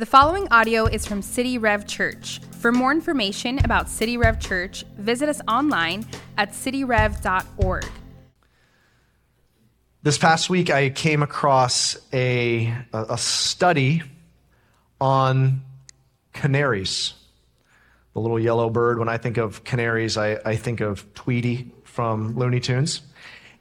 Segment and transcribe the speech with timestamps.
[0.00, 2.40] The following audio is from City Rev Church.
[2.52, 6.06] For more information about City Rev Church, visit us online
[6.38, 7.84] at cityrev.org.
[10.02, 14.02] This past week, I came across a, a study
[15.02, 15.60] on
[16.32, 17.12] canaries.
[18.14, 18.98] The little yellow bird.
[18.98, 23.02] When I think of canaries, I, I think of Tweety from Looney Tunes.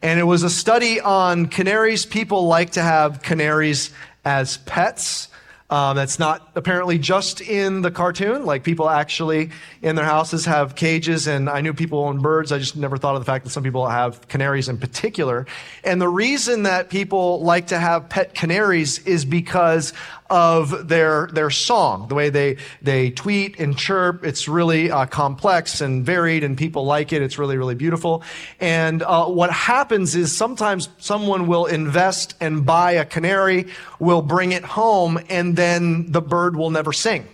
[0.01, 2.05] And it was a study on canaries.
[2.05, 3.91] People like to have canaries
[4.23, 5.27] as pets.
[5.71, 8.43] Um, that's not apparently just in the cartoon.
[8.43, 9.51] Like people actually
[9.83, 12.51] in their houses have cages, and I knew people own birds.
[12.51, 15.45] I just never thought of the fact that some people have canaries in particular.
[15.83, 19.93] And the reason that people like to have pet canaries is because
[20.29, 24.23] of their their song, the way they they tweet and chirp.
[24.23, 27.21] It's really uh, complex and varied, and people like it.
[27.21, 28.23] It's really really beautiful.
[28.59, 33.67] And uh, what happens is sometimes someone will invest and buy a canary,
[33.99, 37.27] will bring it home, and then the bird will never sing.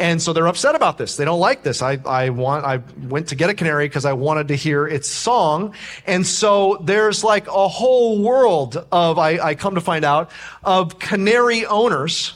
[0.00, 1.18] And so they're upset about this.
[1.18, 1.82] They don't like this.
[1.82, 5.10] I, I want, I went to get a canary because I wanted to hear its
[5.10, 5.74] song.
[6.06, 10.30] And so there's like a whole world of, I, I come to find out,
[10.64, 12.32] of canary owners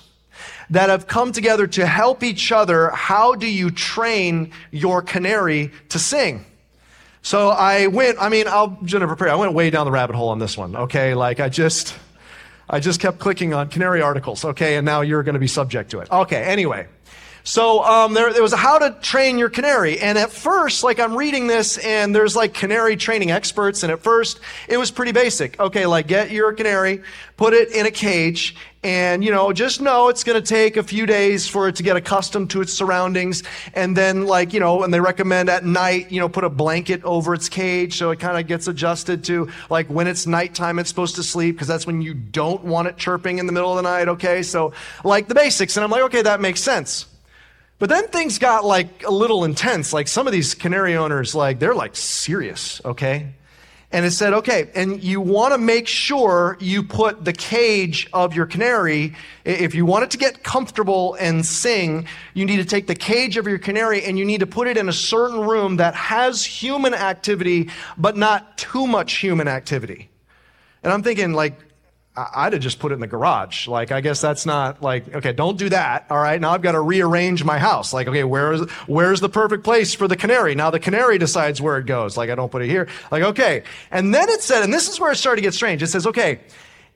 [0.69, 2.91] that have come together to help each other.
[2.91, 6.45] How do you train your canary to sing?
[7.23, 10.29] So I went, I mean, I'll, Jennifer Perry, I went way down the rabbit hole
[10.29, 10.77] on this one.
[10.77, 11.15] Okay.
[11.15, 11.97] Like I just,
[12.69, 14.45] I just kept clicking on canary articles.
[14.45, 14.77] Okay.
[14.77, 16.11] And now you're going to be subject to it.
[16.11, 16.43] Okay.
[16.43, 16.89] Anyway.
[17.47, 20.01] So um, there, there was a how to train your canary.
[20.01, 23.83] And at first, like I'm reading this and there's like canary training experts.
[23.83, 25.61] And at first, it was pretty basic.
[25.61, 27.03] Okay, like get your canary,
[27.37, 30.83] put it in a cage, and you know, just know it's going to take a
[30.83, 33.43] few days for it to get accustomed to its surroundings.
[33.75, 37.05] And then like, you know, and they recommend at night, you know, put a blanket
[37.05, 40.89] over its cage so it kind of gets adjusted to like when it's nighttime, it's
[40.89, 43.77] supposed to sleep because that's when you don't want it chirping in the middle of
[43.77, 44.09] the night.
[44.09, 44.43] Okay.
[44.43, 44.73] So
[45.05, 45.77] like the basics.
[45.77, 47.05] And I'm like, okay, that makes sense.
[47.79, 49.93] But then things got like a little intense.
[49.93, 53.35] Like some of these canary owners, like they're like serious, okay?
[53.95, 58.35] And it said, okay, and you want to make sure you put the cage of
[58.35, 59.15] your canary,
[59.45, 63.37] if you want it to get comfortable and sing, you need to take the cage
[63.37, 66.45] of your canary and you need to put it in a certain room that has
[66.45, 70.09] human activity, but not too much human activity.
[70.83, 71.64] And I'm thinking, like,
[72.17, 73.67] I'd have just put it in the garage.
[73.67, 76.07] Like, I guess that's not like, okay, don't do that.
[76.11, 76.41] All right.
[76.41, 77.93] Now I've got to rearrange my house.
[77.93, 80.55] Like, okay, where is, where's the perfect place for the canary?
[80.55, 82.17] Now the canary decides where it goes.
[82.17, 82.89] Like, I don't put it here.
[83.11, 83.65] Like, okay.
[83.91, 85.83] And then it said, and this is where it started to get strange.
[85.83, 86.39] It says, okay,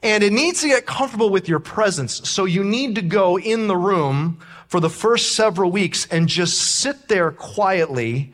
[0.05, 2.29] and it needs to get comfortable with your presence.
[2.29, 6.59] So you need to go in the room for the first several weeks and just
[6.59, 8.33] sit there quietly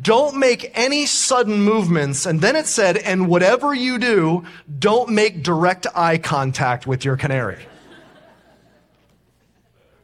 [0.00, 2.26] don't make any sudden movements.
[2.26, 4.44] And then it said, and whatever you do,
[4.78, 7.66] don't make direct eye contact with your canary.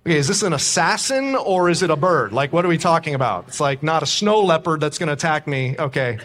[0.06, 2.32] Okay, is this an assassin or is it a bird?
[2.32, 3.48] Like, what are we talking about?
[3.48, 5.76] It's like not a snow leopard that's going to attack me.
[5.78, 6.19] Okay.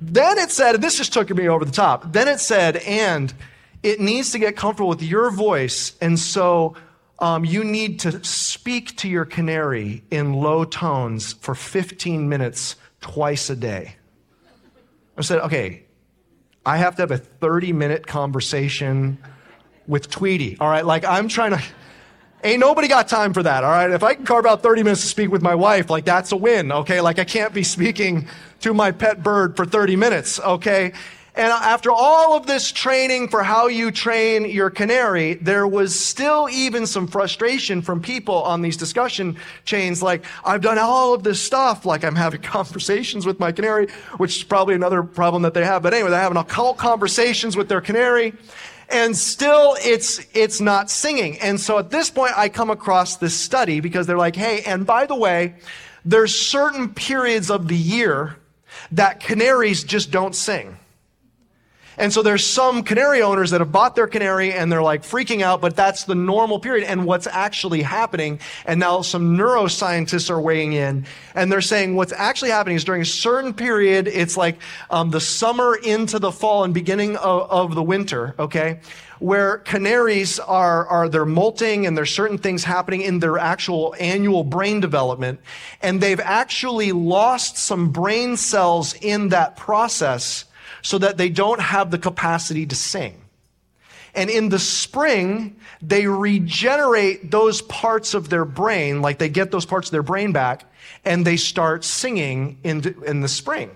[0.00, 2.12] Then it said, this just took me over the top.
[2.12, 3.32] Then it said, and
[3.82, 5.96] it needs to get comfortable with your voice.
[6.00, 6.76] And so
[7.20, 13.50] um, you need to speak to your canary in low tones for 15 minutes twice
[13.50, 13.96] a day.
[15.18, 15.84] I said, okay,
[16.64, 19.18] I have to have a 30 minute conversation
[19.86, 20.56] with Tweety.
[20.58, 21.62] All right, like I'm trying to.
[22.42, 23.90] Ain't nobody got time for that, all right?
[23.90, 26.36] If I can carve out 30 minutes to speak with my wife, like that's a
[26.36, 27.00] win, okay?
[27.00, 28.26] Like I can't be speaking
[28.60, 30.92] to my pet bird for 30 minutes, okay?
[31.36, 36.48] And after all of this training for how you train your canary, there was still
[36.48, 40.00] even some frustration from people on these discussion chains.
[40.00, 41.84] Like, I've done all of this stuff.
[41.84, 45.82] Like, I'm having conversations with my canary, which is probably another problem that they have.
[45.82, 48.32] But anyway, they're having occult conversations with their canary.
[48.88, 51.40] And still, it's, it's not singing.
[51.40, 54.86] And so at this point, I come across this study because they're like, hey, and
[54.86, 55.56] by the way,
[56.04, 58.36] there's certain periods of the year
[58.92, 60.76] that canaries just don't sing.
[61.96, 65.42] And so there's some canary owners that have bought their canary and they're like freaking
[65.42, 66.84] out, but that's the normal period.
[66.84, 72.12] And what's actually happening, and now some neuroscientists are weighing in, and they're saying what's
[72.12, 74.58] actually happening is during a certain period, it's like
[74.90, 78.80] um, the summer into the fall and beginning of, of the winter, okay?
[79.20, 84.42] Where canaries are, are they're molting and there's certain things happening in their actual annual
[84.42, 85.40] brain development.
[85.80, 90.44] And they've actually lost some brain cells in that process
[90.84, 93.20] so that they don't have the capacity to sing.
[94.14, 99.66] And in the spring, they regenerate those parts of their brain, like they get those
[99.66, 100.70] parts of their brain back,
[101.04, 103.70] and they start singing in the, in the spring.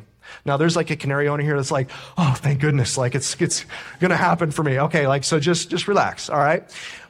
[0.44, 3.64] Now there's like a canary owner here that's like, oh, thank goodness, like it's it's
[3.98, 4.78] gonna happen for me.
[4.78, 6.62] Okay, like so just just relax, all right?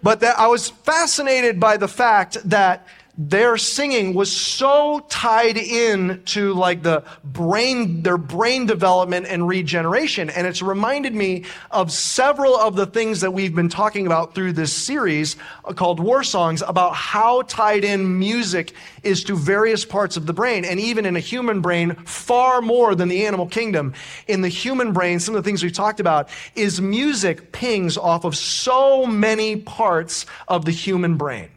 [0.03, 2.87] But that I was fascinated by the fact that
[3.20, 10.31] their singing was so tied in to like the brain, their brain development and regeneration.
[10.31, 14.53] And it's reminded me of several of the things that we've been talking about through
[14.53, 15.35] this series
[15.65, 18.73] uh, called War Songs about how tied in music
[19.03, 20.64] is to various parts of the brain.
[20.64, 23.94] And even in a human brain, far more than the animal kingdom.
[24.29, 28.25] In the human brain, some of the things we've talked about is music pings off
[28.25, 31.49] of so many parts of the human brain.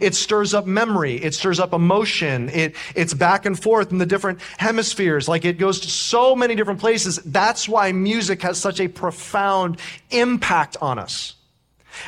[0.00, 1.16] It stirs up memory.
[1.16, 2.48] It stirs up emotion.
[2.50, 5.28] It, it's back and forth in the different hemispheres.
[5.28, 7.16] Like it goes to so many different places.
[7.24, 9.78] That's why music has such a profound
[10.10, 11.34] impact on us.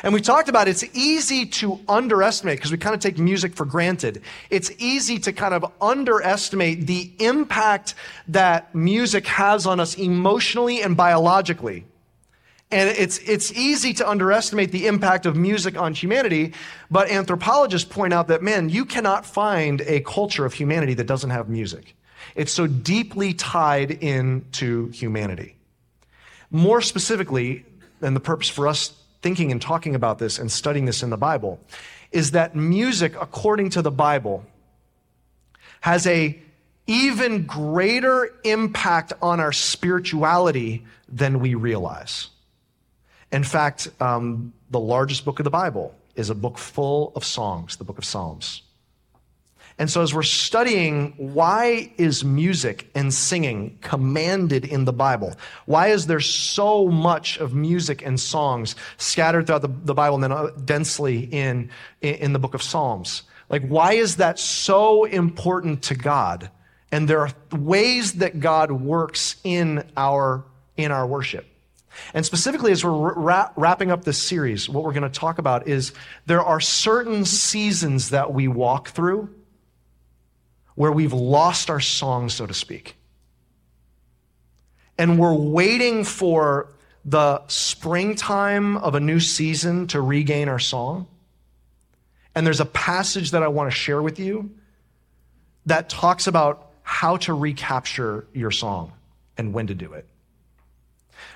[0.03, 3.65] And we talked about it's easy to underestimate because we kind of take music for
[3.65, 4.21] granted.
[4.49, 7.95] It's easy to kind of underestimate the impact
[8.29, 11.85] that music has on us emotionally and biologically.
[12.71, 16.53] And it's, it's easy to underestimate the impact of music on humanity,
[16.89, 21.31] but anthropologists point out that, man, you cannot find a culture of humanity that doesn't
[21.31, 21.95] have music.
[22.33, 25.57] It's so deeply tied into humanity.
[26.49, 27.65] More specifically,
[28.01, 31.17] and the purpose for us thinking and talking about this and studying this in the
[31.17, 31.59] Bible,
[32.11, 34.45] is that music, according to the Bible,
[35.81, 36.39] has a
[36.87, 42.30] even greater impact on our spirituality than we realize.
[43.31, 47.77] In fact, um, the largest book of the Bible is a book full of songs,
[47.77, 48.63] the book of Psalms.
[49.77, 55.33] And so, as we're studying why is music and singing commanded in the Bible?
[55.65, 60.23] Why is there so much of music and songs scattered throughout the, the Bible and
[60.23, 61.69] then uh, densely in,
[62.01, 63.23] in the book of Psalms?
[63.49, 66.51] Like, why is that so important to God?
[66.91, 70.43] And there are ways that God works in our,
[70.77, 71.47] in our worship.
[72.13, 75.67] And specifically, as we're ra- wrapping up this series, what we're going to talk about
[75.67, 75.93] is
[76.25, 79.29] there are certain seasons that we walk through
[80.75, 82.95] where we've lost our song, so to speak.
[84.97, 86.69] And we're waiting for
[87.03, 91.07] the springtime of a new season to regain our song.
[92.35, 94.51] And there's a passage that I want to share with you
[95.65, 98.93] that talks about how to recapture your song
[99.37, 100.07] and when to do it.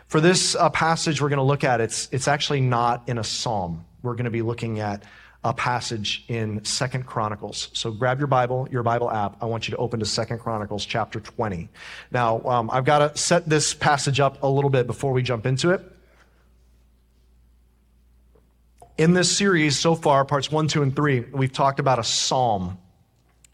[0.07, 3.23] For this uh, passage we're going to look at, it's, it's actually not in a
[3.23, 3.85] psalm.
[4.01, 5.03] We're going to be looking at
[5.45, 7.69] a passage in Second Chronicles.
[7.73, 9.37] So grab your Bible, your Bible app.
[9.41, 11.69] I want you to open to Second Chronicles chapter 20.
[12.11, 15.45] Now, um, I've got to set this passage up a little bit before we jump
[15.45, 15.83] into it.
[18.97, 22.79] In this series so far, parts one, two, and three, we've talked about a psalm.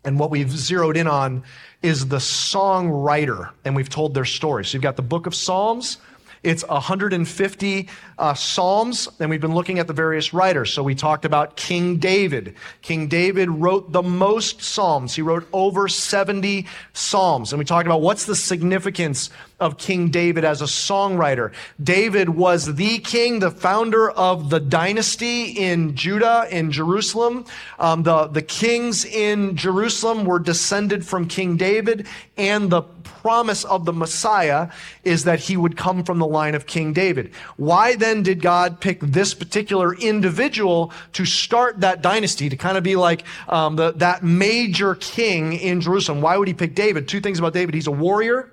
[0.05, 1.43] And what we've zeroed in on
[1.81, 4.63] is the songwriter, and we've told their story.
[4.65, 5.97] So you've got the book of Psalms,
[6.43, 10.73] it's 150 uh, Psalms, and we've been looking at the various writers.
[10.73, 12.55] So we talked about King David.
[12.81, 15.13] King David wrote the most Psalms.
[15.13, 17.53] He wrote over 70 Psalms.
[17.53, 19.29] And we talked about what's the significance
[19.59, 21.53] of King David as a songwriter.
[21.81, 27.45] David was the king, the founder of the dynasty in Judah, in Jerusalem.
[27.77, 33.85] Um, the, the kings in Jerusalem were descended from King David, and the promise of
[33.85, 34.69] the Messiah
[35.03, 37.31] is that he would come from the line of King David.
[37.57, 42.83] Why then did God pick this particular individual to start that dynasty, to kind of
[42.83, 46.21] be like um, the, that major king in Jerusalem?
[46.21, 47.07] Why would he pick David?
[47.07, 47.75] Two things about David.
[47.75, 48.51] He's a warrior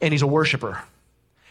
[0.00, 0.82] and he's a worshiper.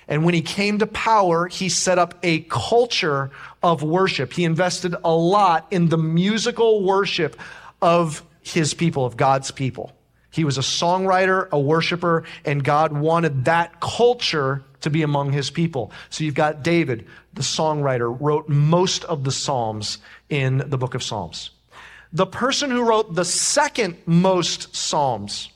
[0.08, 3.30] And when he came to power, he set up a culture
[3.62, 4.32] of worship.
[4.32, 7.38] He invested a lot in the musical worship
[7.82, 9.92] of his people, of God's people.
[10.38, 15.50] He was a songwriter, a worshiper, and God wanted that culture to be among his
[15.50, 15.92] people.
[16.12, 19.98] So you've got David, the songwriter, wrote most of the Psalms
[20.30, 21.50] in the book of Psalms.
[22.14, 25.50] The person who wrote the second most Psalms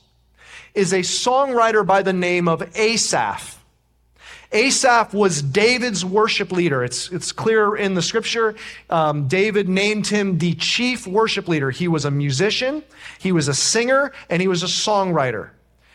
[0.74, 3.61] is a songwriter by the name of Asaph.
[4.52, 6.84] Asaph was David's worship leader.
[6.84, 8.54] It's, it's clear in the scripture.
[8.90, 11.70] Um, David named him the chief worship leader.
[11.70, 12.82] He was a musician,
[13.18, 15.50] he was a singer, and he was a songwriter.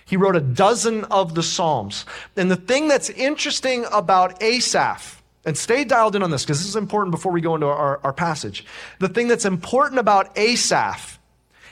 [0.06, 2.06] He wrote a dozen of the Psalms.
[2.38, 6.68] And the thing that's interesting about Asaph, and stay dialed in on this because this
[6.68, 8.66] is important before we go into our, our passage.
[9.00, 11.20] The thing that's important about Asaph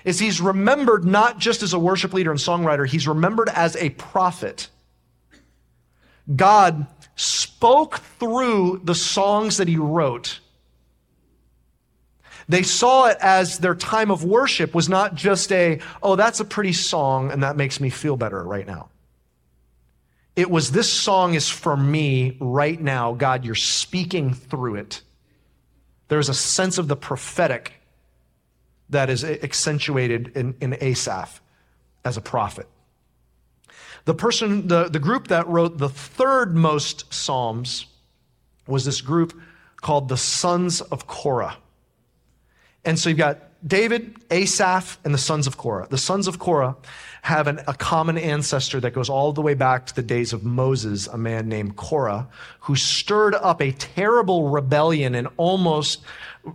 [0.04, 3.90] is he's remembered not just as a worship leader and songwriter, he's remembered as a
[3.92, 4.70] prophet.
[6.34, 10.40] God spoke through the songs that he wrote.
[12.48, 16.46] They saw it as their time of worship was not just a, oh, that's a
[16.46, 18.90] pretty song and that makes me feel better right now.
[20.36, 23.14] it was this song is for me right now.
[23.14, 25.02] God, you're speaking through it.
[26.08, 27.74] There's a sense of the prophetic
[28.90, 31.42] that is accentuated in, in Asaph
[32.04, 32.68] as a prophet.
[34.06, 37.88] The person, the, the group that wrote the third most Psalms
[38.68, 39.40] was this group
[39.82, 41.58] called the Sons of Korah.
[42.84, 45.88] And so you've got David, Asaph, and the sons of Korah.
[45.90, 46.76] The sons of Korah
[47.24, 50.44] have an, a common ancestor that goes all the way back to the days of
[50.44, 52.28] Moses, a man named Korah,
[52.60, 56.04] who stirred up a terrible rebellion and almost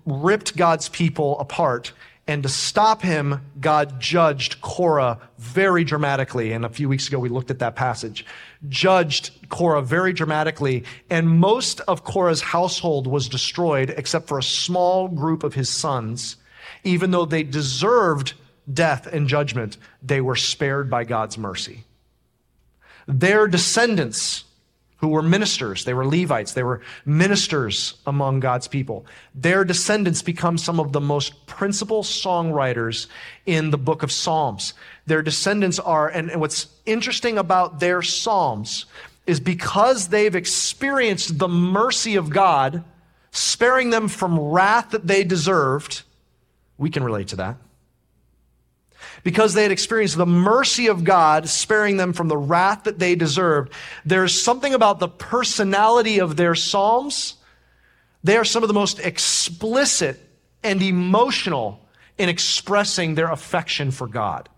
[0.07, 1.93] ripped God's people apart.
[2.31, 6.53] And to stop him, God judged Korah very dramatically.
[6.53, 8.25] And a few weeks ago, we looked at that passage.
[8.69, 10.85] Judged Korah very dramatically.
[11.11, 16.37] And most of Korah's household was destroyed, except for a small group of his sons.
[16.85, 18.35] Even though they deserved
[18.73, 21.83] death and judgment, they were spared by God's mercy.
[23.09, 24.45] Their descendants,
[25.01, 29.07] who were ministers, they were Levites, they were ministers among God's people.
[29.35, 33.07] Their descendants become some of the most principal songwriters
[33.47, 34.75] in the book of Psalms.
[35.07, 38.85] Their descendants are, and what's interesting about their Psalms
[39.27, 42.85] is because they've experienced the mercy of God,
[43.31, 46.03] sparing them from wrath that they deserved.
[46.77, 47.57] We can relate to that
[49.23, 53.15] because they had experienced the mercy of God sparing them from the wrath that they
[53.15, 53.73] deserved.
[54.05, 57.35] There's something about the personality of their Psalms.
[58.25, 60.21] They are some of the most explicit
[60.63, 61.87] and emotional
[62.19, 64.49] in expressing their affection for God.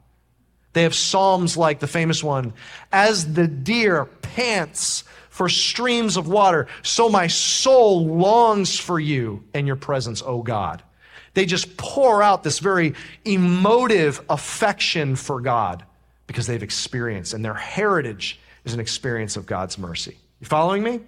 [0.72, 2.54] They have Psalms like the famous one,
[2.90, 9.66] as the deer pants for streams of water, so my soul longs for you and
[9.66, 10.82] your presence, O God.
[11.34, 15.84] They just pour out this very emotive affection for God
[16.26, 20.16] because they've experienced, and their heritage is an experience of God's mercy.
[20.40, 21.00] You following me?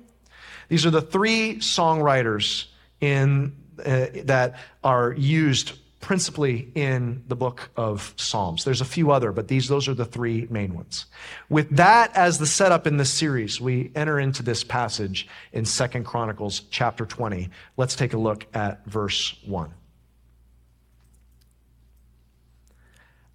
[0.69, 2.67] These are the three songwriters
[3.01, 8.65] in, uh, that are used principally in the book of Psalms.
[8.65, 11.07] There's a few other, but these those are the three main ones.
[11.49, 16.05] With that as the setup in this series, we enter into this passage in Second
[16.05, 17.49] Chronicles chapter 20.
[17.79, 19.73] Let's take a look at verse 1.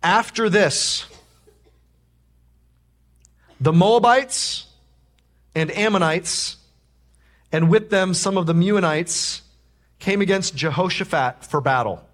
[0.02, 1.06] After this,
[3.60, 4.68] the Moabites
[5.54, 6.58] and Ammonites,
[7.52, 9.42] and with them some of the Meunites,
[10.00, 12.06] came against Jehoshaphat for battle.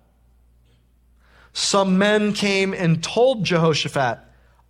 [1.54, 4.20] Some men came and told Jehoshaphat,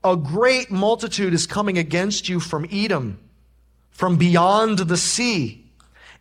[0.04, 3.18] A great multitude is coming against you from Edom,
[3.92, 5.66] from beyond the sea.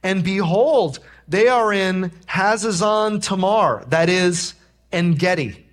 [0.02, 4.54] And behold, they are in Hazazon Tamar, that is,
[4.92, 5.63] En Gedi.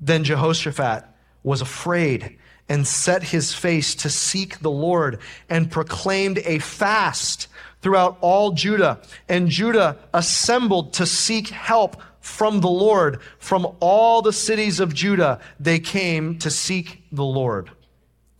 [0.00, 1.04] Then Jehoshaphat
[1.42, 2.38] was afraid
[2.68, 7.48] and set his face to seek the Lord and proclaimed a fast
[7.82, 9.00] throughout all Judah.
[9.28, 13.20] And Judah assembled to seek help from the Lord.
[13.38, 17.70] From all the cities of Judah, they came to seek the Lord.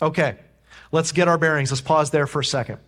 [0.00, 0.38] Okay,
[0.92, 1.70] let's get our bearings.
[1.70, 2.78] Let's pause there for a second.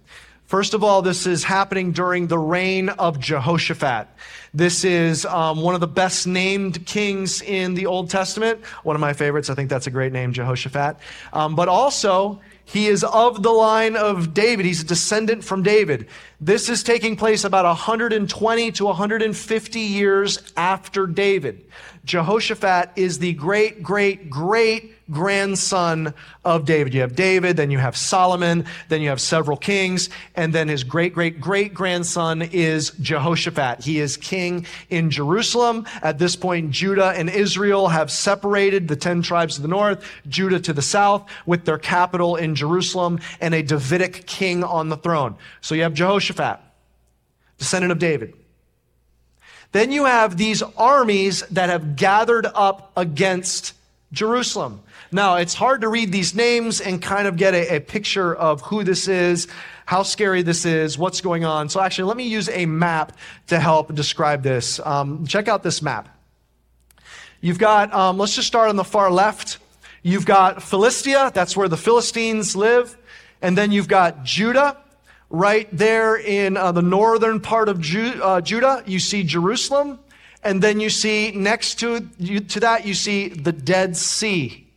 [0.52, 4.06] First of all, this is happening during the reign of Jehoshaphat.
[4.52, 8.62] This is um, one of the best named kings in the Old Testament.
[8.82, 9.48] One of my favorites.
[9.48, 10.98] I think that's a great name, Jehoshaphat.
[11.32, 14.66] Um, but also, he is of the line of David.
[14.66, 16.06] He's a descendant from David.
[16.44, 21.64] This is taking place about 120 to 150 years after David.
[22.04, 26.94] Jehoshaphat is the great, great, great grandson of David.
[26.94, 30.82] You have David, then you have Solomon, then you have several kings, and then his
[30.82, 33.84] great, great, great grandson is Jehoshaphat.
[33.84, 35.86] He is king in Jerusalem.
[36.02, 40.58] At this point, Judah and Israel have separated the 10 tribes to the north, Judah
[40.60, 45.36] to the south, with their capital in Jerusalem and a Davidic king on the throne.
[45.60, 46.31] So you have Jehoshaphat,
[47.58, 48.34] descendant of David.
[49.72, 53.72] Then you have these armies that have gathered up against
[54.12, 54.82] Jerusalem.
[55.10, 58.60] Now, it's hard to read these names and kind of get a, a, picture of
[58.62, 59.48] who this is,
[59.86, 61.68] how scary this is, what's going on.
[61.68, 63.16] So, actually, let me use a map
[63.48, 64.80] to help describe this.
[64.80, 66.08] Um, check out this map.
[67.40, 69.58] You've got, um, let's just start on the far left.
[70.02, 72.96] You've got Philistia, that's where the Philistines live.
[73.40, 74.76] And then you've got Judah.
[75.34, 79.98] Right there in uh, the northern part of Ju- uh, Judah, you see Jerusalem.
[80.44, 84.68] And then you see next to, you, to that, you see the Dead Sea.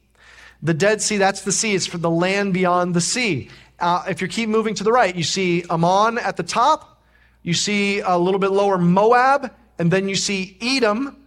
[0.64, 1.76] The Dead Sea, that's the sea.
[1.76, 3.50] It's for the land beyond the sea.
[3.82, 7.02] Uh, if you keep moving to the right, you see Ammon at the top.
[7.44, 9.52] You see a little bit lower Moab.
[9.78, 11.18] And then you see Edom.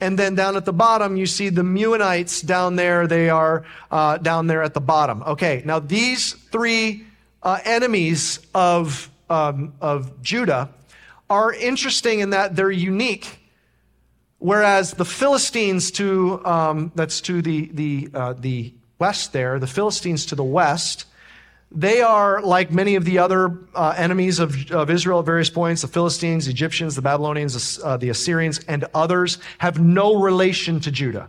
[0.00, 3.06] And then down at the bottom, you see the Meunites down there.
[3.06, 5.22] They are uh, down there at the bottom.
[5.24, 7.04] Okay, now these three
[7.42, 10.70] uh, enemies of, um, of Judah
[11.30, 13.38] are interesting in that they're unique.
[14.38, 20.26] Whereas the Philistines to, um, that's to the, the, uh, the west there, the Philistines
[20.26, 21.06] to the west,
[21.70, 25.82] they are like many of the other uh, enemies of, of Israel at various points
[25.82, 31.28] the Philistines, Egyptians, the Babylonians, uh, the Assyrians, and others have no relation to Judah.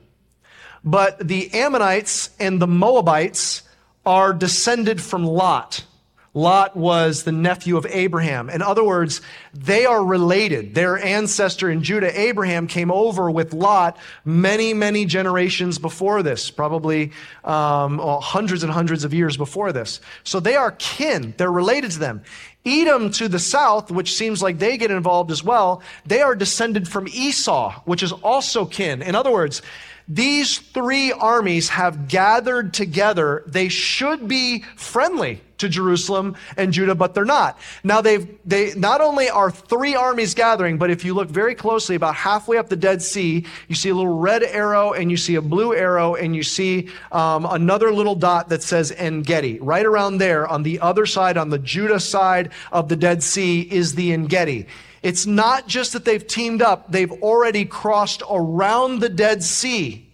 [0.84, 3.64] But the Ammonites and the Moabites
[4.06, 5.84] are descended from Lot.
[6.34, 8.50] Lot was the nephew of Abraham.
[8.50, 9.22] In other words,
[9.54, 10.76] they are related.
[10.76, 17.12] Their ancestor in Judah, Abraham, came over with Lot many, many generations before this, probably
[17.44, 20.02] um, well, hundreds and hundreds of years before this.
[20.24, 21.34] So they are kin.
[21.38, 22.24] They're related to them.
[22.66, 26.88] Edom to the south, which seems like they get involved as well, they are descended
[26.88, 29.02] from Esau, which is also kin.
[29.02, 29.62] In other words,
[30.10, 33.44] these three armies have gathered together.
[33.46, 37.60] They should be friendly to Jerusalem and Judah, but they're not.
[37.84, 41.96] Now they've, they not only are three armies gathering, but if you look very closely,
[41.96, 45.36] about halfway up the Dead Sea, you see a little red arrow and you see
[45.36, 49.60] a blue arrow and you see um, another little dot that says En Gedi.
[49.60, 53.62] Right around there on the other side, on the Judah side of the Dead Sea
[53.62, 54.66] is the En Gedi.
[55.02, 60.10] It's not just that they've teamed up, they've already crossed around the Dead Sea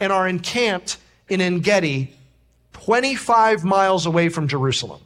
[0.00, 0.98] and are encamped
[1.28, 2.12] in En Gedi,
[2.72, 5.00] 25 miles away from Jerusalem.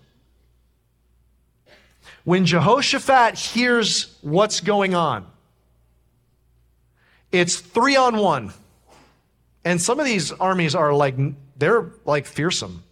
[2.25, 5.26] When Jehoshaphat hears what's going on,
[7.30, 8.52] it's three on one.
[9.64, 11.16] And some of these armies are like,
[11.56, 12.82] they're like fearsome.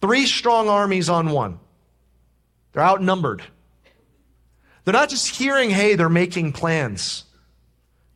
[0.00, 1.58] Three strong armies on one.
[2.72, 3.42] They're outnumbered.
[4.84, 7.24] They're not just hearing, hey, they're making plans.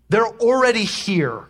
[0.08, 1.44] They're already here.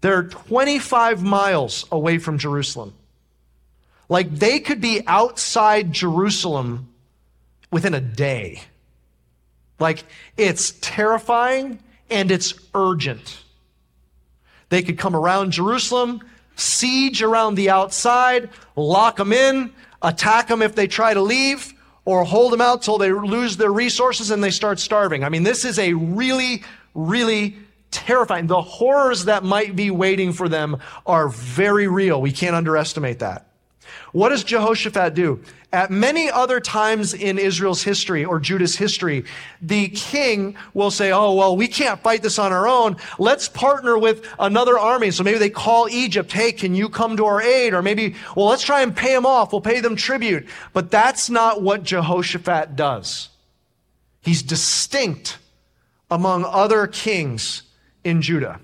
[0.00, 2.94] They're 25 miles away from Jerusalem.
[4.08, 6.88] Like they could be outside Jerusalem
[7.72, 8.62] within a day.
[9.78, 10.04] Like
[10.36, 13.42] it's terrifying and it's urgent.
[14.68, 16.20] They could come around Jerusalem,
[16.56, 21.72] siege around the outside, lock them in, attack them if they try to leave,
[22.06, 25.22] or hold them out till they lose their resources and they start starving.
[25.24, 26.62] I mean, this is a really,
[26.94, 27.56] really
[27.90, 28.46] terrifying.
[28.46, 32.22] The horrors that might be waiting for them are very real.
[32.22, 33.48] We can't underestimate that.
[34.16, 35.42] What does Jehoshaphat do?
[35.74, 39.26] At many other times in Israel's history or Judah's history,
[39.60, 42.96] the king will say, Oh, well, we can't fight this on our own.
[43.18, 45.10] Let's partner with another army.
[45.10, 47.74] So maybe they call Egypt, Hey, can you come to our aid?
[47.74, 49.52] Or maybe, well, let's try and pay them off.
[49.52, 50.46] We'll pay them tribute.
[50.72, 53.28] But that's not what Jehoshaphat does.
[54.22, 55.36] He's distinct
[56.10, 57.64] among other kings
[58.02, 58.60] in Judah.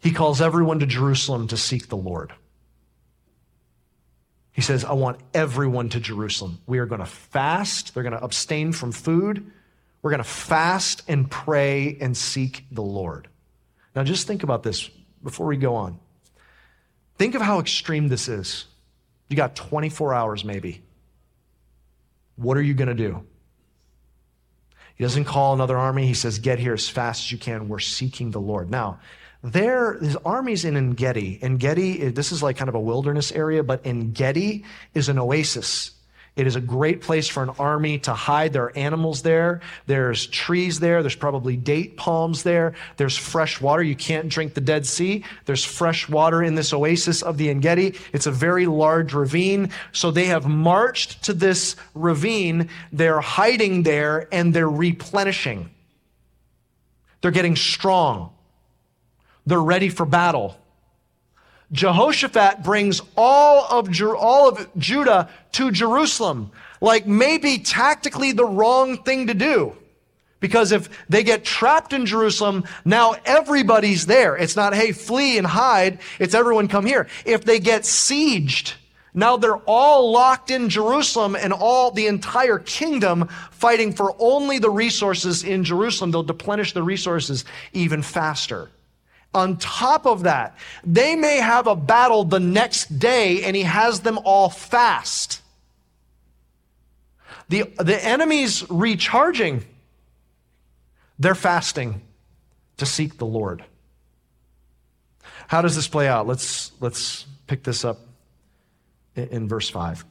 [0.00, 2.32] He calls everyone to Jerusalem to seek the Lord.
[4.52, 6.58] He says, I want everyone to Jerusalem.
[6.66, 7.94] We are going to fast.
[7.94, 9.50] They're going to abstain from food.
[10.02, 13.28] We're going to fast and pray and seek the Lord.
[13.94, 14.90] Now, just think about this
[15.22, 15.98] before we go on.
[17.16, 18.66] Think of how extreme this is.
[19.28, 20.82] You got 24 hours, maybe.
[22.36, 23.24] What are you going to do?
[24.94, 26.06] He doesn't call another army.
[26.06, 27.68] He says, Get here as fast as you can.
[27.68, 28.70] We're seeking the Lord.
[28.70, 29.00] Now,
[29.42, 31.38] there, there's armies in Engedi.
[31.42, 35.90] Engedi, eh, this is like kind of a wilderness area, but Engedi is an oasis.
[36.34, 38.54] It is a great place for an army to hide.
[38.54, 39.60] There are animals there.
[39.86, 41.02] There's trees there.
[41.02, 42.74] There's probably date palms there.
[42.96, 43.82] There's fresh water.
[43.82, 45.24] You can't drink the Dead Sea.
[45.44, 47.98] There's fresh water in this oasis of the Engedi.
[48.14, 49.70] It's a very large ravine.
[49.92, 52.70] So they have marched to this ravine.
[52.92, 55.68] They're hiding there and they're replenishing.
[57.20, 58.30] They're getting strong.
[59.46, 60.58] They're ready for battle.
[61.72, 66.50] Jehoshaphat brings all of, all of Judah to Jerusalem.
[66.80, 69.76] Like maybe tactically the wrong thing to do.
[70.38, 74.36] Because if they get trapped in Jerusalem, now everybody's there.
[74.36, 76.00] It's not, hey, flee and hide.
[76.18, 77.06] It's everyone come here.
[77.24, 78.74] If they get sieged,
[79.14, 84.70] now they're all locked in Jerusalem and all the entire kingdom fighting for only the
[84.70, 86.10] resources in Jerusalem.
[86.10, 88.68] They'll deplenish the resources even faster.
[89.34, 94.00] On top of that, they may have a battle the next day and he has
[94.00, 95.40] them all fast.
[97.48, 99.64] The, the enemy's recharging.
[101.18, 102.02] They're fasting
[102.76, 103.64] to seek the Lord.
[105.48, 106.26] How does this play out?
[106.26, 108.00] Let's, let's pick this up
[109.16, 110.04] in, in verse 5.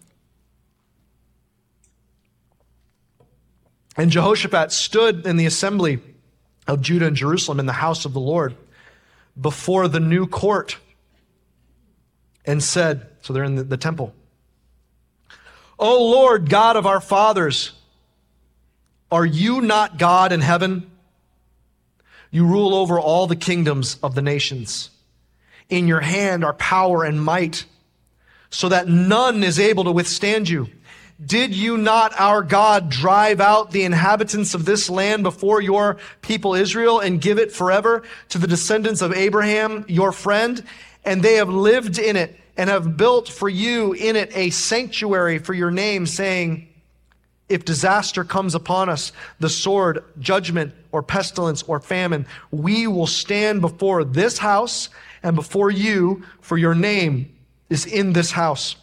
[3.98, 6.00] And Jehoshaphat stood in the assembly
[6.68, 8.56] of Judah and Jerusalem in the house of the Lord
[9.42, 10.78] before the new court
[12.46, 14.14] and said, So they're in the, the temple.
[15.80, 17.72] O Lord, God of our fathers,
[19.12, 20.90] are you not God in heaven?
[22.30, 24.90] You rule over all the kingdoms of the nations.
[25.70, 27.66] In your hand are power and might,
[28.50, 30.70] so that none is able to withstand you.
[31.24, 36.56] Did you not, our God, drive out the inhabitants of this land before your people
[36.56, 40.64] Israel and give it forever to the descendants of Abraham, your friend?
[41.06, 45.38] And they have lived in it and have built for you in it a sanctuary
[45.38, 46.68] for your name, saying,
[47.50, 53.62] if disaster comes upon us, the sword, judgment, or pestilence, or famine, we will stand
[53.62, 54.90] before this house
[55.22, 57.36] and before you, for your name
[57.70, 58.76] is in this house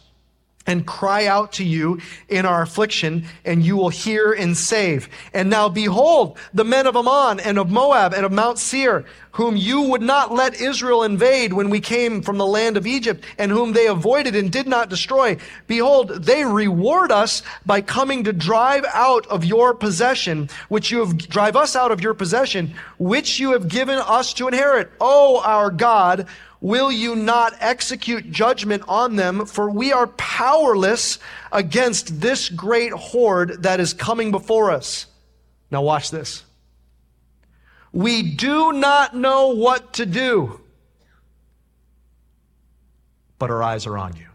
[0.69, 5.09] and cry out to you in our affliction, and you will hear and save.
[5.33, 9.55] And now behold, the men of Ammon and of Moab and of Mount Seir, whom
[9.55, 13.51] you would not let Israel invade when we came from the land of Egypt, and
[13.51, 15.37] whom they avoided and did not destroy.
[15.67, 21.17] Behold, they reward us by coming to drive out of your possession, which you have
[21.17, 24.91] drive us out of your possession, which you have given us to inherit.
[24.99, 26.27] O our God,
[26.61, 29.45] will you not execute judgment on them?
[29.45, 31.19] For we are powerless
[31.51, 35.05] against this great horde that is coming before us.
[35.71, 36.43] Now watch this.
[37.91, 40.61] We do not know what to do,
[43.39, 44.27] but our eyes are on you.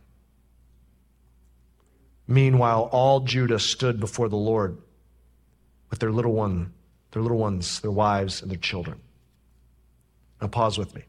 [2.27, 4.79] Meanwhile, all Judah stood before the Lord
[5.91, 6.73] with their little one,
[7.13, 8.99] their little ones, their wives, and their children.
[10.41, 11.03] Now pause with me.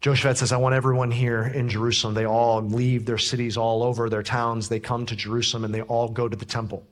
[0.00, 2.14] Jehoshaphat says, I want everyone here in Jerusalem.
[2.14, 4.68] They all leave their cities all over, their towns.
[4.68, 6.86] They come to Jerusalem and they all go to the temple.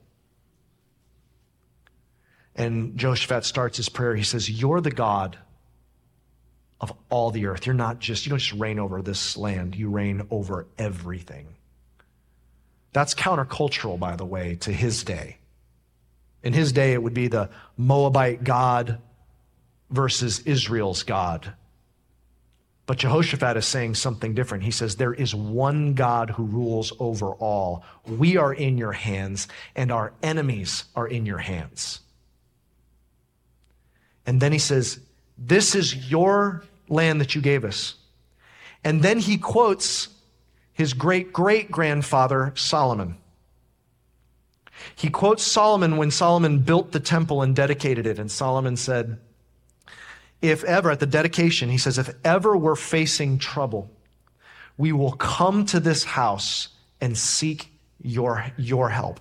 [2.55, 4.15] And Joshua starts his prayer.
[4.15, 5.39] He says, You're the God
[6.81, 7.67] of all the earth.
[7.67, 11.47] You're not just, you don't just reign over this land, you reign over everything.
[12.93, 15.39] That's countercultural, by the way, to his day.
[16.43, 19.01] In his day, it would be the Moabite God
[19.91, 21.55] versus Israel's God.
[22.89, 24.65] But Jehoshaphat is saying something different.
[24.65, 27.85] He says, There is one God who rules over all.
[28.07, 29.47] We are in your hands,
[29.77, 32.01] and our enemies are in your hands.
[34.25, 35.01] And then he says,
[35.37, 37.95] This is your land that you gave us.
[38.83, 40.09] And then he quotes
[40.73, 43.19] his great great grandfather, Solomon.
[44.97, 48.19] He quotes Solomon when Solomon built the temple and dedicated it.
[48.19, 49.19] And Solomon said,
[50.41, 53.91] if ever, at the dedication, he says, if ever we're facing trouble,
[54.77, 56.69] we will come to this house
[57.01, 59.21] and seek your, your help,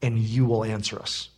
[0.00, 1.28] and you will answer us.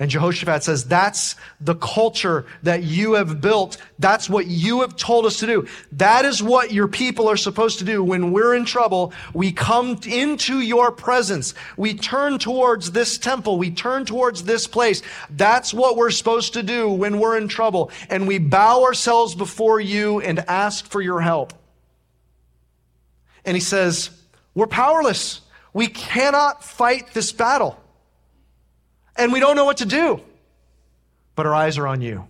[0.00, 3.76] And Jehoshaphat says, That's the culture that you have built.
[3.98, 5.68] That's what you have told us to do.
[5.92, 8.02] That is what your people are supposed to do.
[8.02, 11.52] When we're in trouble, we come into your presence.
[11.76, 13.58] We turn towards this temple.
[13.58, 15.02] We turn towards this place.
[15.28, 17.90] That's what we're supposed to do when we're in trouble.
[18.08, 21.52] And we bow ourselves before you and ask for your help.
[23.44, 24.08] And he says,
[24.54, 25.42] We're powerless.
[25.74, 27.78] We cannot fight this battle
[29.16, 30.20] and we don't know what to do.
[31.34, 32.26] But our eyes are on you.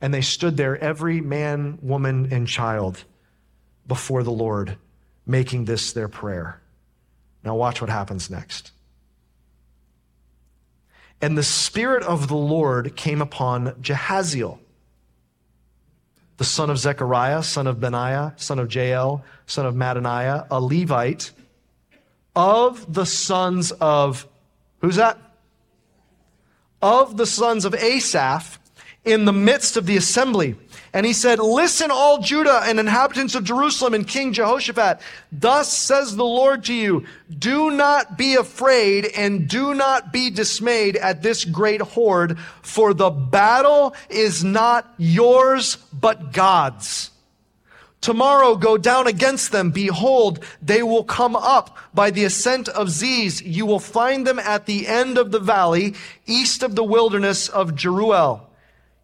[0.00, 3.04] And they stood there, every man, woman, and child,
[3.86, 4.76] before the Lord,
[5.26, 6.60] making this their prayer.
[7.42, 8.72] Now, watch what happens next.
[11.20, 14.58] And the Spirit of the Lord came upon Jahaziel,
[16.36, 21.30] the son of Zechariah, son of Benaiah, son of Jael, son of Mattaniah, a Levite,
[22.34, 24.26] of the sons of,
[24.80, 25.18] who's that?
[26.84, 28.58] Of the sons of Asaph
[29.06, 30.54] in the midst of the assembly.
[30.92, 35.00] And he said, Listen, all Judah and inhabitants of Jerusalem and King Jehoshaphat.
[35.32, 40.96] Thus says the Lord to you, do not be afraid and do not be dismayed
[40.96, 47.10] at this great horde, for the battle is not yours, but God's.
[48.04, 49.70] Tomorrow go down against them.
[49.70, 53.40] Behold, they will come up by the ascent of Ziz.
[53.40, 55.94] You will find them at the end of the valley,
[56.26, 58.42] east of the wilderness of Jeruel.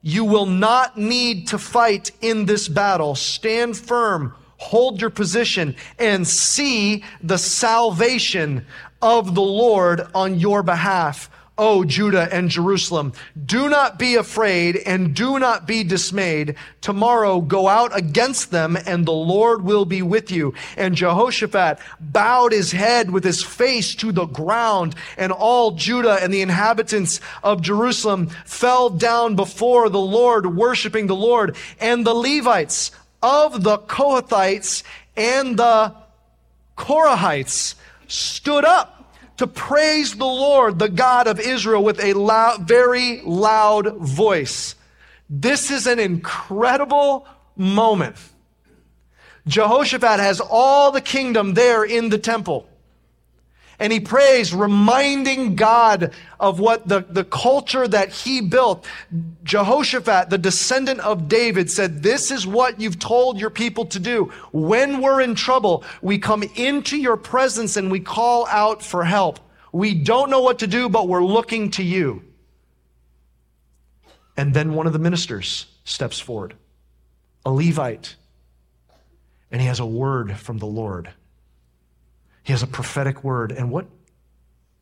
[0.03, 3.15] You will not need to fight in this battle.
[3.15, 8.67] Stand firm, hold your position, and see the salvation
[9.01, 11.31] of the Lord on your behalf.
[11.61, 13.13] O Judah and Jerusalem,
[13.45, 16.57] do not be afraid and do not be dismayed.
[16.81, 20.55] Tomorrow go out against them and the Lord will be with you.
[20.79, 26.33] And Jehoshaphat bowed his head with his face to the ground and all Judah and
[26.33, 31.57] the inhabitants of Jerusalem fell down before the Lord, worshiping the Lord.
[31.79, 32.91] And the Levites
[33.23, 34.83] of the Kohathites
[35.15, 35.95] and the
[36.79, 37.75] Korahites
[38.09, 39.00] stood up
[39.41, 44.75] to praise the Lord, the God of Israel, with a loud, very loud voice.
[45.31, 47.27] This is an incredible
[47.57, 48.17] moment.
[49.47, 52.69] Jehoshaphat has all the kingdom there in the temple.
[53.81, 58.87] And he prays, reminding God of what the, the culture that he built.
[59.43, 64.33] Jehoshaphat, the descendant of David, said, This is what you've told your people to do.
[64.53, 69.41] When we're in trouble, we come into your presence and we call out for help.
[69.73, 72.23] We don't know what to do, but we're looking to you.
[74.37, 76.55] And then one of the ministers steps forward,
[77.47, 78.17] a Levite,
[79.51, 81.11] and he has a word from the Lord.
[82.51, 83.53] He has a prophetic word.
[83.53, 83.87] And what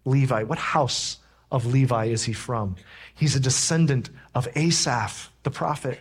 [0.06, 1.18] Levi, what house
[1.52, 2.76] of Levi is he from?
[3.14, 6.00] He's a descendant of Asaph, the prophet.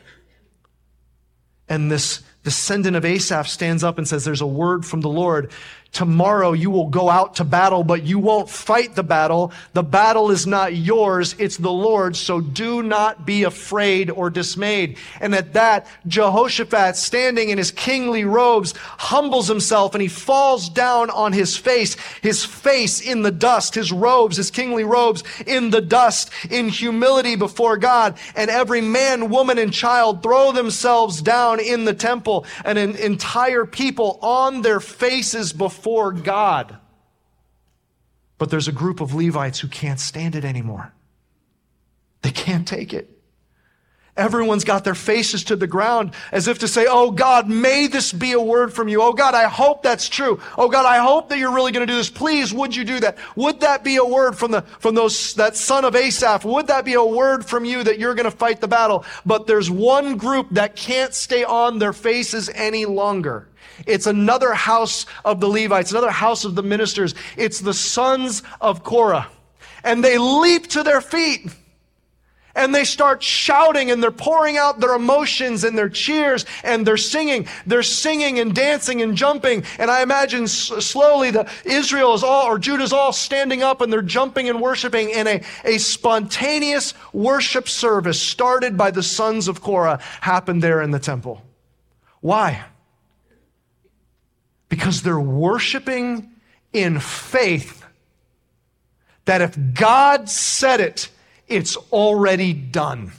[1.67, 5.51] And this descendant of Asaph stands up and says, There's a word from the Lord.
[5.97, 9.51] Tomorrow you will go out to battle, but you won't fight the battle.
[9.73, 12.19] The battle is not yours, it's the Lord's.
[12.19, 14.99] So do not be afraid or dismayed.
[15.19, 21.09] And at that, Jehoshaphat, standing in his kingly robes, humbles himself and he falls down
[21.09, 25.81] on his face, his face in the dust, his robes, his kingly robes in the
[25.81, 28.19] dust, in humility before God.
[28.35, 33.65] And every man, woman, and child throw themselves down in the temple, and an entire
[33.65, 36.77] people on their faces before before God.
[38.37, 40.91] But there's a group of Levites who can't stand it anymore.
[42.23, 43.09] They can't take it.
[44.17, 48.11] Everyone's got their faces to the ground as if to say, Oh God, may this
[48.11, 49.01] be a word from you.
[49.01, 50.41] Oh God, I hope that's true.
[50.57, 52.09] Oh God, I hope that you're really going to do this.
[52.09, 53.17] Please, would you do that?
[53.37, 56.43] Would that be a word from the, from those, that son of Asaph?
[56.43, 59.05] Would that be a word from you that you're going to fight the battle?
[59.25, 63.47] But there's one group that can't stay on their faces any longer.
[63.85, 67.15] It's another house of the Levites, another house of the ministers.
[67.35, 69.27] It's the sons of Korah.
[69.83, 71.49] And they leap to their feet
[72.57, 76.97] and they start shouting and they're pouring out their emotions and their cheers and they're
[76.97, 77.47] singing.
[77.65, 79.63] They're singing and dancing and jumping.
[79.77, 83.79] And I imagine s- slowly the Israel is all, or Judah is all standing up
[83.79, 89.47] and they're jumping and worshiping in a, a spontaneous worship service started by the sons
[89.47, 91.43] of Korah happened there in the temple.
[92.21, 92.65] Why?
[94.69, 96.31] Because they're worshiping
[96.73, 97.85] in faith
[99.25, 101.09] that if God said it,
[101.47, 103.11] it's already done.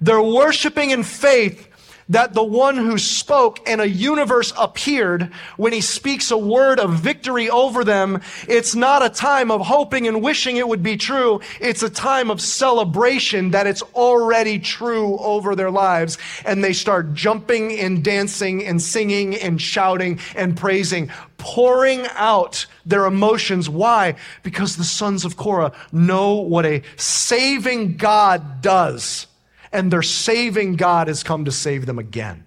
[0.00, 1.68] They're worshiping in faith
[2.10, 6.94] that the one who spoke and a universe appeared when he speaks a word of
[6.94, 11.40] victory over them, it's not a time of hoping and wishing it would be true.
[11.60, 16.18] It's a time of celebration that it's already true over their lives.
[16.44, 23.06] And they start jumping and dancing and singing and shouting and praising, pouring out their
[23.06, 23.70] emotions.
[23.70, 24.16] Why?
[24.42, 29.28] Because the sons of Korah know what a saving God does
[29.72, 32.44] and their saving God has come to save them again.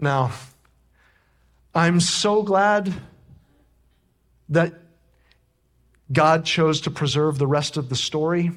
[0.00, 0.32] Now,
[1.74, 2.92] I'm so glad
[4.48, 4.74] that
[6.12, 8.50] God chose to preserve the rest of the story.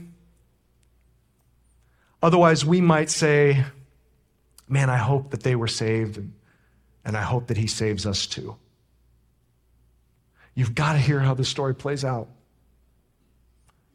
[2.21, 3.63] Otherwise, we might say,
[4.67, 6.33] man, I hope that they were saved, and,
[7.05, 8.55] I hope that He saves us too.
[10.53, 12.27] You've got to hear how the story plays out.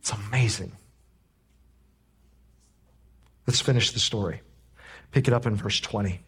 [0.00, 0.72] It's amazing.
[3.46, 4.40] Let's finish the story.
[5.12, 6.20] Pick it up in verse 20.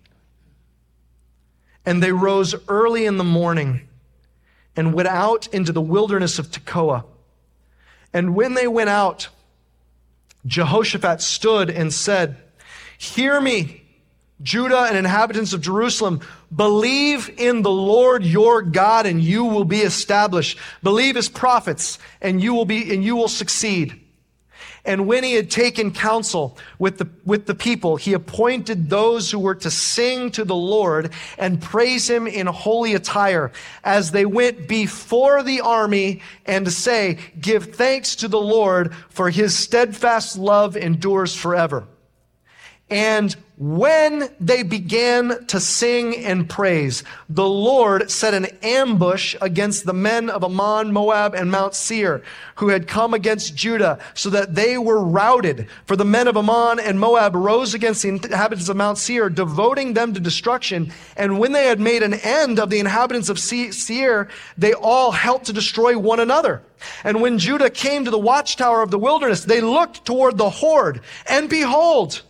[1.85, 3.89] And they rose early in the morning
[4.77, 7.05] and went out into the wilderness of Tekoa.
[8.13, 9.29] And when they went out,
[10.47, 12.37] Jehoshaphat stood and said,
[12.99, 13.83] Hear me,
[14.43, 16.21] Judah and inhabitants of Jerusalem.
[16.55, 20.59] Believe in the Lord your God and you will be established.
[20.83, 24.06] Believe his prophets and you will be, and you will succeed.
[24.87, 29.41] And when he had taken counsel with the, with the people, he appointed those who
[29.41, 33.51] were to sing to the Lord and praise him in holy attire
[33.83, 39.29] as they went before the army and to say, give thanks to the Lord for
[39.29, 41.87] his steadfast love endures forever.
[42.89, 49.95] And when they began to sing and praise, the Lord set an ambush against the
[49.95, 52.23] men of Ammon, Moab, and Mount Seir,
[52.57, 55.69] who had come against Judah, so that they were routed.
[55.87, 59.95] For the men of Ammon and Moab rose against the inhabitants of Mount Seir, devoting
[59.95, 60.93] them to destruction.
[61.17, 65.47] And when they had made an end of the inhabitants of Seir, they all helped
[65.47, 66.63] to destroy one another.
[67.03, 71.01] And when Judah came to the watchtower of the wilderness, they looked toward the horde,
[71.27, 72.21] and behold,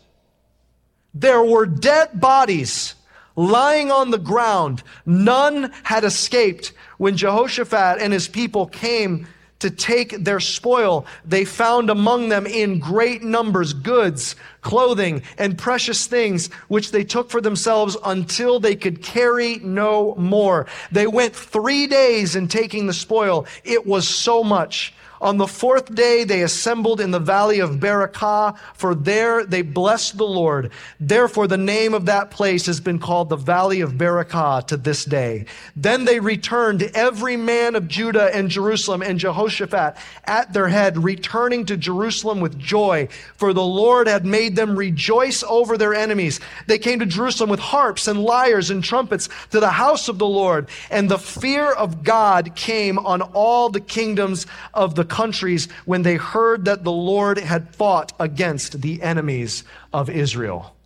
[1.19, 2.95] There were dead bodies
[3.37, 4.83] lying on the ground.
[5.07, 6.75] None had escaped.
[6.99, 9.27] When Jehoshaphat and his people came
[9.61, 16.07] to take their spoil, they found among them in great numbers goods, clothing, and precious
[16.07, 20.67] things, which they took for themselves until they could carry no more.
[20.93, 23.47] They went three days in taking the spoil.
[23.65, 24.93] It was so much.
[25.21, 30.19] On the fourth day, they assembled in the valley of Berakah, for there they blessed
[30.19, 30.71] the Lord.
[31.01, 35.05] Therefore, the name of that place has been called the valley of Berakah to this
[35.05, 35.47] day.
[35.75, 41.65] Then they returned, every man of Judah and Jerusalem and Jehoshaphat at their head, returning
[41.67, 46.41] to Jerusalem with joy, for the Lord had made them rejoice over their enemies.
[46.67, 50.27] They came to Jerusalem with harps and lyres and trumpets to the house of the
[50.27, 56.03] Lord, and the fear of God came on all the kingdoms of the countries when
[56.03, 60.77] they heard that the Lord had fought against the enemies of Israel.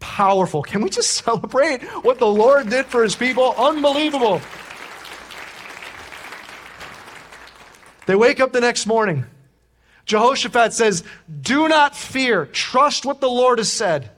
[0.00, 0.62] Powerful.
[0.62, 3.54] Can we just celebrate what the Lord did for his people?
[3.56, 4.40] Unbelievable.
[8.06, 9.26] They wake up the next morning.
[10.04, 11.02] Jehoshaphat says,
[11.40, 12.46] Do not fear.
[12.46, 14.10] Trust what the Lord has said.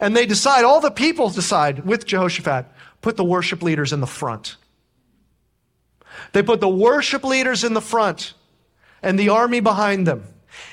[0.00, 2.66] And they decide, all the people decide with Jehoshaphat,
[3.00, 4.56] put the worship leaders in the front.
[6.32, 8.34] They put the worship leaders in the front
[9.02, 10.24] and the army behind them.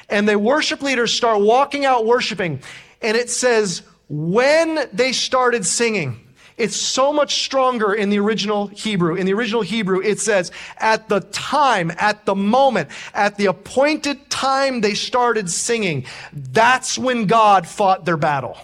[0.09, 2.61] And the worship leaders start walking out worshiping.
[3.01, 6.21] And it says, when they started singing,
[6.57, 9.15] it's so much stronger in the original Hebrew.
[9.15, 14.29] In the original Hebrew, it says, at the time, at the moment, at the appointed
[14.29, 18.57] time they started singing, that's when God fought their battle.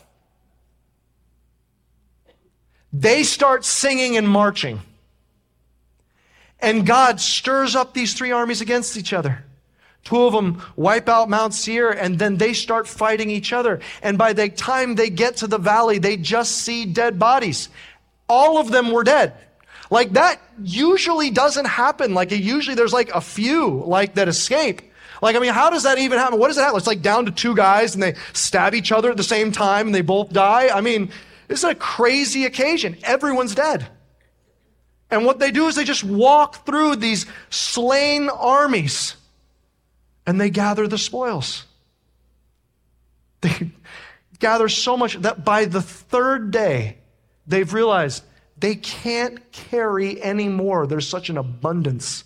[2.93, 4.81] They start singing and marching.
[6.61, 9.43] And God stirs up these three armies against each other.
[10.03, 13.79] Two of them wipe out Mount Seir and then they start fighting each other.
[14.01, 17.69] And by the time they get to the valley, they just see dead bodies.
[18.27, 19.33] All of them were dead.
[19.89, 22.13] Like that usually doesn't happen.
[22.13, 24.81] Like it usually there's like a few like that escape.
[25.21, 26.39] Like, I mean, how does that even happen?
[26.39, 26.77] What does it happen?
[26.77, 29.87] It's like down to two guys and they stab each other at the same time
[29.87, 30.75] and they both die.
[30.75, 31.11] I mean,
[31.47, 32.97] this is a crazy occasion.
[33.03, 33.87] Everyone's dead.
[35.11, 39.15] And what they do is they just walk through these slain armies
[40.25, 41.65] and they gather the spoils.
[43.41, 43.71] They
[44.39, 46.97] gather so much that by the third day,
[47.45, 48.23] they've realized
[48.57, 50.87] they can't carry anymore.
[50.87, 52.23] There's such an abundance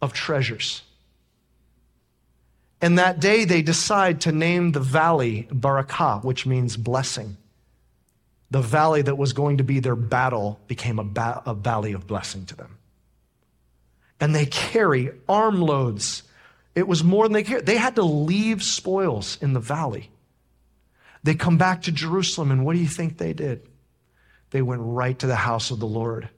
[0.00, 0.82] of treasures.
[2.80, 7.36] And that day, they decide to name the valley Barakah, which means blessing
[8.52, 12.06] the valley that was going to be their battle became a, ba- a valley of
[12.06, 12.76] blessing to them.
[14.20, 16.22] And they carry armloads.
[16.74, 17.64] It was more than they carried.
[17.64, 20.10] They had to leave spoils in the valley.
[21.24, 23.66] They come back to Jerusalem, and what do you think they did?
[24.50, 26.28] They went right to the house of the Lord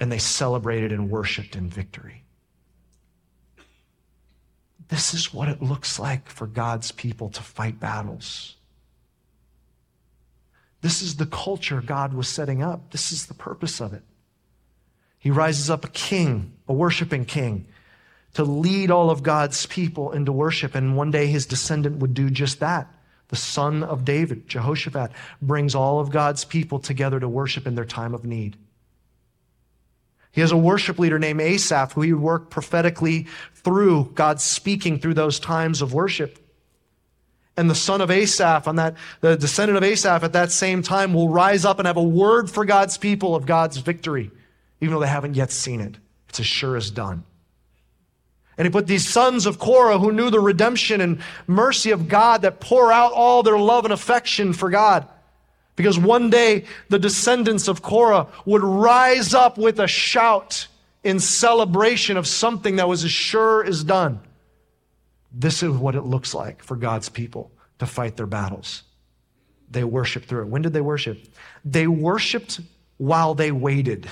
[0.00, 2.22] and they celebrated and worshiped in victory.
[4.88, 8.55] This is what it looks like for God's people to fight battles.
[10.82, 12.90] This is the culture God was setting up.
[12.90, 14.02] This is the purpose of it.
[15.18, 17.66] He rises up a king, a worshiping king,
[18.34, 20.74] to lead all of God's people into worship.
[20.74, 22.92] And one day his descendant would do just that.
[23.28, 25.10] The son of David, Jehoshaphat,
[25.42, 28.56] brings all of God's people together to worship in their time of need.
[30.30, 35.14] He has a worship leader named Asaph who he worked prophetically through, God speaking through
[35.14, 36.38] those times of worship.
[37.56, 41.14] And the son of Asaph, on that, the descendant of Asaph at that same time
[41.14, 44.30] will rise up and have a word for God's people of God's victory,
[44.80, 45.96] even though they haven't yet seen it.
[46.28, 47.24] It's as sure as done.
[48.58, 52.42] And he put these sons of Korah who knew the redemption and mercy of God
[52.42, 55.06] that pour out all their love and affection for God.
[55.76, 60.68] Because one day the descendants of Korah would rise up with a shout
[61.04, 64.20] in celebration of something that was as sure as done.
[65.38, 68.82] This is what it looks like for God's people to fight their battles.
[69.70, 70.48] They worshiped through it.
[70.48, 71.22] When did they worship?
[71.62, 72.60] They worshiped
[72.96, 74.08] while they waited.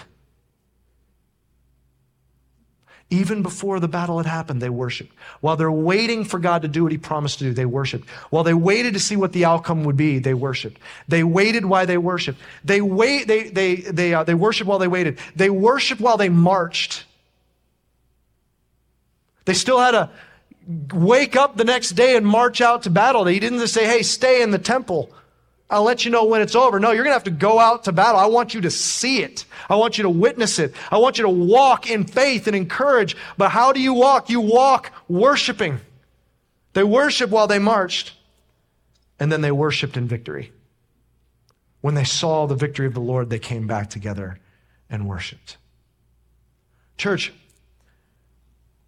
[3.09, 5.14] Even before the battle had happened, they worshiped.
[5.41, 8.09] While they're waiting for God to do what He promised to do, they worshiped.
[8.29, 10.81] While they waited to see what the outcome would be, they worshiped.
[11.09, 12.41] They waited while they worshiped.
[12.64, 13.29] They wait.
[13.29, 15.18] They they they uh, they worshiped while they waited.
[15.37, 17.05] They worshiped while they marched.
[19.45, 20.11] They still had a
[20.93, 23.25] wake up the next day and march out to battle.
[23.27, 25.11] He didn't just say, hey, stay in the temple.
[25.71, 26.79] I'll let you know when it's over.
[26.79, 28.21] No, you're going to have to go out to battle.
[28.21, 29.45] I want you to see it.
[29.69, 30.75] I want you to witness it.
[30.91, 33.17] I want you to walk in faith and encourage.
[33.39, 34.29] But how do you walk?
[34.29, 35.81] You walk worshiping.
[36.75, 38.12] They worship while they marched.
[39.19, 40.53] And then they worshiped in victory.
[41.81, 44.39] When they saw the victory of the Lord, they came back together
[44.91, 45.57] and worshiped.
[46.97, 47.33] Church,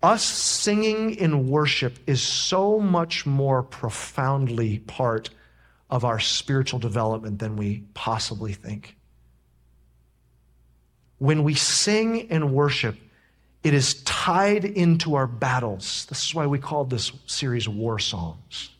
[0.03, 5.31] us singing in worship is so much more profoundly part
[5.89, 8.97] of our spiritual development than we possibly think.
[11.19, 12.97] When we sing and worship,
[13.63, 16.07] it is tied into our battles.
[16.09, 18.71] This is why we called this series War Songs.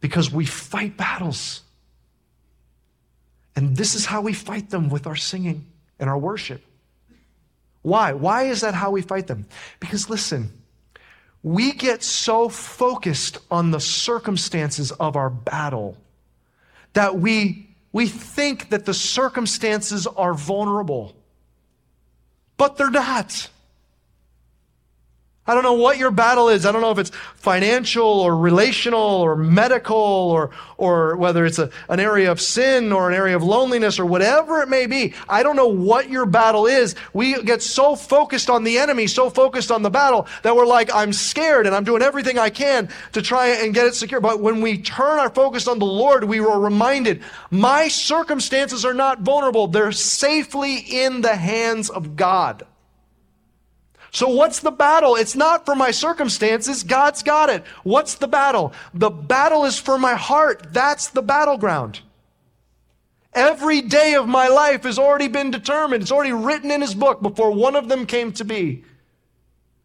[0.00, 1.62] Because we fight battles.
[3.56, 5.66] And this is how we fight them with our singing
[5.98, 6.62] and our worship.
[7.82, 8.12] Why?
[8.12, 9.46] Why is that how we fight them?
[9.80, 10.50] Because listen,
[11.42, 15.96] we get so focused on the circumstances of our battle
[16.92, 21.16] that we, we think that the circumstances are vulnerable,
[22.56, 23.48] but they're not.
[25.44, 26.64] I don't know what your battle is.
[26.64, 31.68] I don't know if it's financial or relational or medical or, or whether it's a,
[31.88, 35.14] an area of sin or an area of loneliness or whatever it may be.
[35.28, 36.94] I don't know what your battle is.
[37.12, 40.94] We get so focused on the enemy, so focused on the battle that we're like,
[40.94, 44.20] I'm scared and I'm doing everything I can to try and get it secure.
[44.20, 47.20] But when we turn our focus on the Lord, we were reminded,
[47.50, 49.66] my circumstances are not vulnerable.
[49.66, 52.64] They're safely in the hands of God.
[54.12, 55.16] So what's the battle?
[55.16, 56.82] It's not for my circumstances.
[56.82, 57.64] God's got it.
[57.82, 58.74] What's the battle?
[58.92, 60.66] The battle is for my heart.
[60.70, 62.00] That's the battleground.
[63.32, 66.02] Every day of my life has already been determined.
[66.02, 68.84] It's already written in his book before one of them came to be.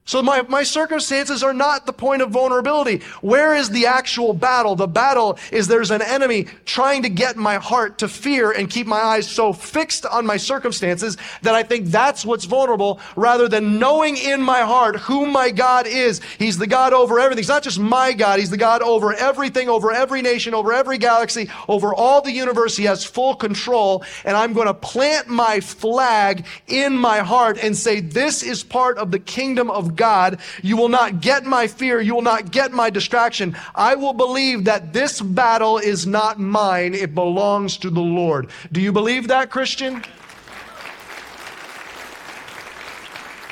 [0.07, 3.01] So my, my circumstances are not the point of vulnerability.
[3.19, 4.77] Where is the actual battle?
[4.77, 8.87] The battle is there's an enemy trying to get my heart to fear and keep
[8.87, 13.79] my eyes so fixed on my circumstances that I think that's what's vulnerable rather than
[13.79, 16.21] knowing in my heart who my God is.
[16.39, 17.39] He's the God over everything.
[17.39, 18.39] He's not just my God.
[18.39, 22.77] He's the God over everything, over every nation, over every galaxy, over all the universe.
[22.77, 24.05] He has full control.
[24.23, 28.97] And I'm going to plant my flag in my heart and say, this is part
[28.97, 30.39] of the kingdom of God.
[30.61, 31.99] You will not get my fear.
[31.99, 33.57] You will not get my distraction.
[33.75, 36.93] I will believe that this battle is not mine.
[36.93, 38.49] It belongs to the Lord.
[38.71, 40.03] Do you believe that, Christian?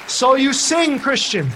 [0.07, 1.51] So you sing, Christian.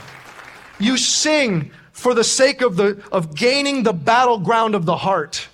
[0.79, 5.47] You sing for the sake of the, of gaining the battleground of the heart.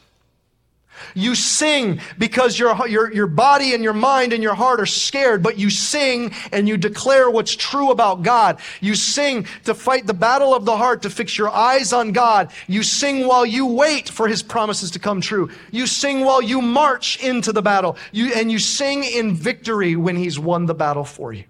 [1.13, 5.43] You sing because your, your, your body and your mind and your heart are scared,
[5.43, 8.59] but you sing and you declare what's true about God.
[8.81, 12.51] You sing to fight the battle of the heart, to fix your eyes on God.
[12.67, 15.49] You sing while you wait for his promises to come true.
[15.71, 17.97] You sing while you march into the battle.
[18.11, 21.45] You, and you sing in victory when he's won the battle for you.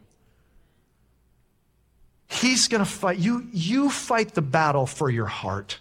[2.27, 3.19] He's going to fight.
[3.19, 5.79] You, you fight the battle for your heart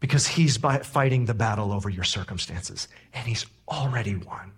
[0.00, 4.52] because he's fighting the battle over your circumstances and he's already won.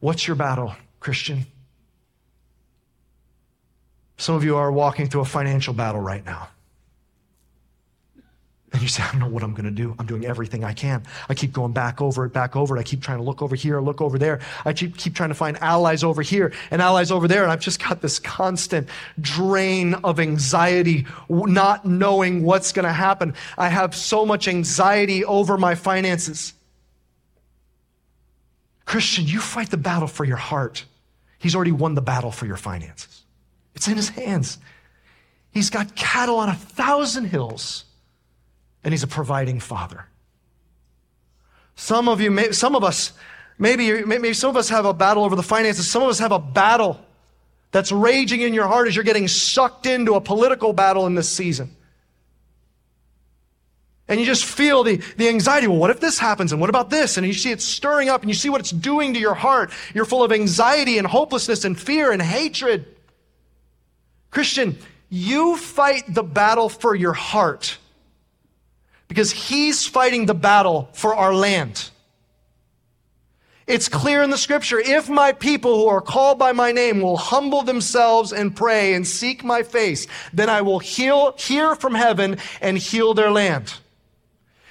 [0.00, 1.46] What's your battle, Christian?
[4.16, 6.48] Some of you are walking through a financial battle right now.
[8.72, 9.94] And you say, I don't know what I'm going to do.
[9.98, 11.02] I'm doing everything I can.
[11.28, 12.80] I keep going back over it, back over it.
[12.80, 14.40] I keep trying to look over here, look over there.
[14.66, 17.42] I keep, keep trying to find allies over here and allies over there.
[17.42, 18.88] And I've just got this constant
[19.20, 23.32] drain of anxiety, not knowing what's going to happen.
[23.56, 26.52] I have so much anxiety over my finances.
[28.84, 30.84] Christian, you fight the battle for your heart.
[31.38, 33.22] He's already won the battle for your finances.
[33.74, 34.58] It's in his hands.
[35.52, 37.84] He's got cattle on a thousand hills
[38.84, 40.06] and he's a providing father.
[41.76, 43.12] Some of you, may, some of us,
[43.58, 45.88] maybe, maybe some of us have a battle over the finances.
[45.88, 47.00] Some of us have a battle
[47.70, 51.28] that's raging in your heart as you're getting sucked into a political battle in this
[51.28, 51.74] season.
[54.08, 55.66] And you just feel the, the anxiety.
[55.66, 56.50] Well, what if this happens?
[56.50, 57.18] And what about this?
[57.18, 59.70] And you see it stirring up and you see what it's doing to your heart.
[59.94, 62.86] You're full of anxiety and hopelessness and fear and hatred.
[64.30, 64.78] Christian,
[65.10, 67.76] you fight the battle for your heart
[69.08, 71.90] because he's fighting the battle for our land.
[73.66, 77.18] It's clear in the scripture if my people who are called by my name will
[77.18, 82.38] humble themselves and pray and seek my face, then I will heal, hear from heaven
[82.62, 83.74] and heal their land.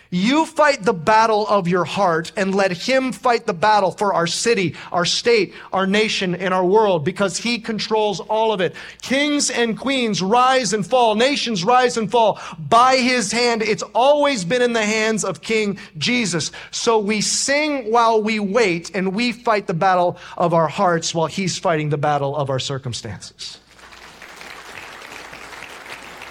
[0.10, 4.28] You fight the battle of your heart and let him fight the battle for our
[4.28, 8.76] city, our state, our nation, and our world because he controls all of it.
[9.02, 11.16] Kings and queens rise and fall.
[11.16, 12.40] Nations rise and fall
[12.70, 13.62] by his hand.
[13.62, 16.52] It's always been in the hands of King Jesus.
[16.72, 21.28] So we sing while we wait and we fight the battle of our hearts while
[21.28, 23.60] he's fighting the battle of our circumstances.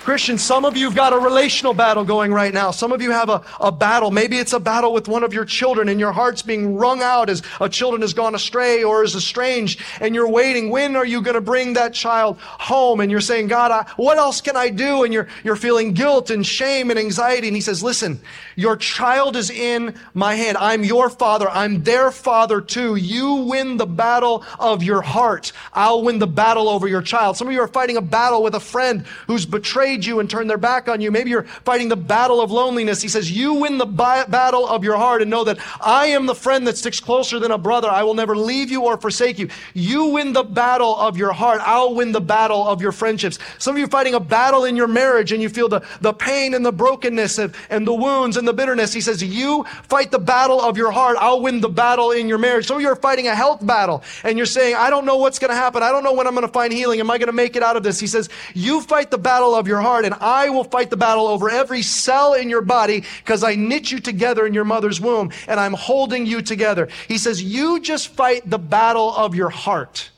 [0.07, 2.71] Christian, some of you have got a relational battle going right now.
[2.71, 4.13] Some of you have a, a battle.
[4.13, 7.29] Maybe it's a battle with one of your children and your heart's being wrung out
[7.29, 10.71] as a children has gone astray or is estranged and you're waiting.
[10.71, 13.01] When are you going to bring that child home?
[13.01, 15.03] And you're saying, God, I, what else can I do?
[15.03, 17.49] And you're, you're feeling guilt and shame and anxiety.
[17.49, 18.21] And he says, listen,
[18.57, 20.57] your child is in my hand.
[20.57, 21.49] I'm your father.
[21.49, 22.97] I'm their father too.
[22.97, 25.53] You win the battle of your heart.
[25.75, 27.37] I'll win the battle over your child.
[27.37, 30.49] Some of you are fighting a battle with a friend who's betrayed you and turned
[30.49, 31.11] their back on you.
[31.11, 33.03] Maybe you're fighting the battle of loneliness.
[33.03, 36.35] He says, You win the battle of your heart and know that I am the
[36.35, 37.91] friend that sticks closer than a brother.
[37.91, 39.51] I will never leave you or forsake you.
[39.75, 41.61] You win the battle of your heart.
[41.63, 43.39] I'll win the battle of your friendships.
[43.59, 46.15] Some of you are fighting a battle in your marriage and you feel the, the
[46.15, 48.93] pain and the brokenness of, and the wounds and the bitterness.
[48.93, 51.17] He says, You fight the battle of your heart.
[51.21, 52.67] I'll win the battle in your marriage.
[52.67, 55.51] So you are fighting a health battle and you're saying, I don't know what's going
[55.51, 55.83] to happen.
[55.83, 57.01] I don't know when I'm going to find healing.
[57.01, 58.01] Am I going to make it out of this?
[58.01, 61.27] He says, You fight the battle of your heart and I will fight the battle
[61.27, 65.31] over every cell in your body because I knit you together in your mother's womb
[65.47, 66.89] and I'm holding you together.
[67.09, 70.11] He says, you just fight the battle of your heart.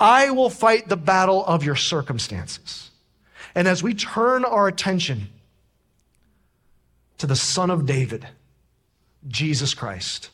[0.00, 2.90] I will fight the battle of your circumstances.
[3.54, 5.28] And as we turn our attention
[7.18, 8.26] to the Son of David,
[9.26, 10.30] Jesus Christ,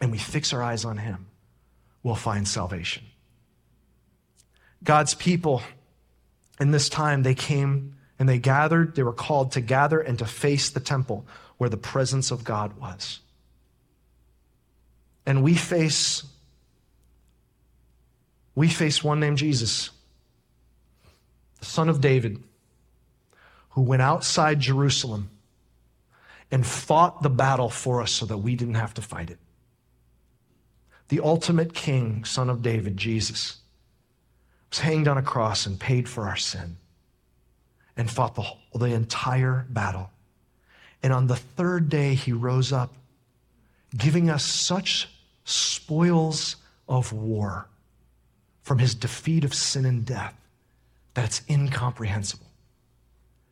[0.00, 1.26] and we fix our eyes on him,
[2.02, 3.04] we'll find salvation.
[4.82, 5.62] God's people
[6.60, 10.24] in this time, they came and they gathered, they were called to gather and to
[10.24, 11.26] face the temple
[11.56, 13.20] where the presence of God was.
[15.26, 16.24] And we face
[18.54, 19.90] we face one named Jesus,
[21.60, 22.42] the son of David,
[23.70, 25.30] who went outside Jerusalem
[26.50, 29.38] and fought the battle for us so that we didn't have to fight it.
[31.08, 33.58] The ultimate king, son of David, Jesus
[34.70, 36.76] was hanged on a cross and paid for our sin
[37.96, 38.44] and fought the,
[38.78, 40.10] the entire battle.
[41.02, 42.92] And on the third day, he rose up,
[43.96, 45.08] giving us such
[45.44, 46.56] spoils
[46.88, 47.68] of war
[48.62, 50.34] from his defeat of sin and death
[51.14, 52.47] that it's incomprehensible.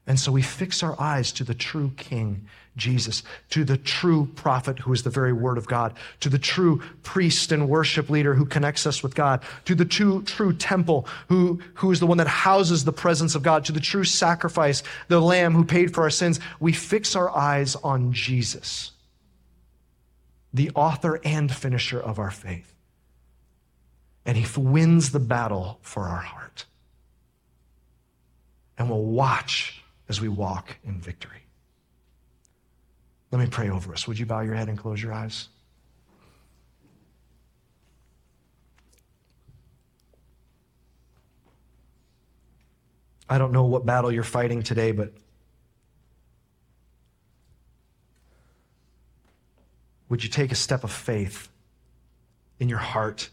[0.06, 2.46] And so we fix our eyes to the true King,
[2.76, 6.80] Jesus, to the true prophet who is the very word of God, to the true
[7.02, 11.60] priest and worship leader who connects us with God, to the true, true temple who,
[11.74, 15.20] who is the one that houses the presence of God, to the true sacrifice, the
[15.20, 16.38] lamb who paid for our sins.
[16.60, 18.92] We fix our eyes on Jesus,
[20.54, 22.72] the author and finisher of our faith.
[24.24, 26.64] And he wins the battle for our heart.
[28.78, 31.42] And we'll watch as we walk in victory.
[33.30, 34.06] Let me pray over us.
[34.06, 35.48] Would you bow your head and close your eyes?
[43.28, 45.12] I don't know what battle you're fighting today, but
[50.08, 51.48] would you take a step of faith
[52.60, 53.30] in your heart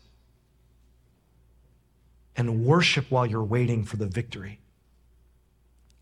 [2.36, 4.60] and worship while you're waiting for the victory?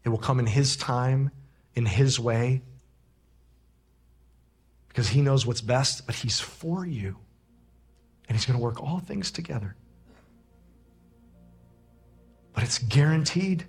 [0.04, 1.32] It will come in His time,
[1.76, 2.62] in His way,
[4.88, 7.18] because He knows what's best, but He's for you.
[8.28, 9.76] And He's going to work all things together.
[12.54, 13.66] But it's guaranteed.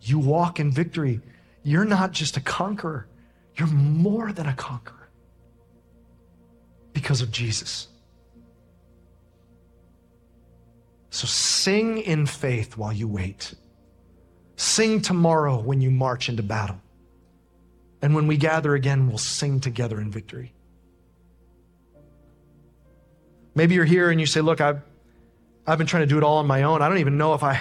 [0.00, 1.20] You walk in victory.
[1.62, 3.08] You're not just a conqueror,
[3.56, 5.08] you're more than a conqueror
[6.92, 7.88] because of Jesus.
[11.10, 13.54] So sing in faith while you wait.
[14.64, 16.80] Sing tomorrow when you march into battle.
[18.00, 20.54] And when we gather again, we'll sing together in victory.
[23.54, 24.80] Maybe you're here and you say, Look, I've,
[25.66, 26.80] I've been trying to do it all on my own.
[26.80, 27.60] I don't even know if, I,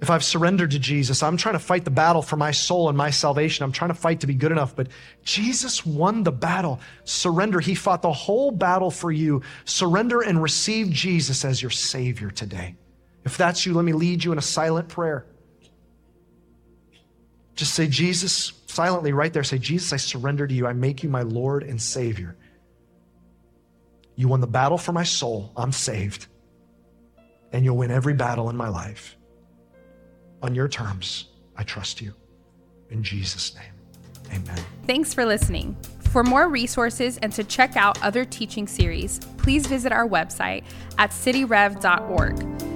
[0.00, 1.20] if I've surrendered to Jesus.
[1.24, 3.64] I'm trying to fight the battle for my soul and my salvation.
[3.64, 4.76] I'm trying to fight to be good enough.
[4.76, 4.86] But
[5.24, 6.78] Jesus won the battle.
[7.02, 7.58] Surrender.
[7.58, 9.42] He fought the whole battle for you.
[9.64, 12.76] Surrender and receive Jesus as your Savior today.
[13.24, 15.26] If that's you, let me lead you in a silent prayer.
[17.56, 20.66] Just say, Jesus, silently right there, say, Jesus, I surrender to you.
[20.66, 22.36] I make you my Lord and Savior.
[24.14, 25.52] You won the battle for my soul.
[25.56, 26.26] I'm saved.
[27.52, 29.16] And you'll win every battle in my life.
[30.42, 32.12] On your terms, I trust you.
[32.90, 33.72] In Jesus' name,
[34.30, 34.64] amen.
[34.86, 35.76] Thanks for listening.
[36.00, 40.64] For more resources and to check out other teaching series, please visit our website
[40.98, 42.75] at cityrev.org.